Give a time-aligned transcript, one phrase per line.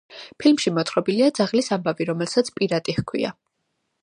[0.43, 3.37] ფილმში მოთხრობილია ძაღლის ამბავი, რომელსაც პირატი ჰქვია.